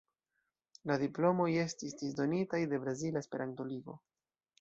La 0.91 0.95
diplomoj 1.01 1.47
estis 1.63 1.93
disdonitaj 1.99 2.61
de 2.73 2.79
Brazila 2.87 3.23
Esperanto-Ligo. 3.25 3.97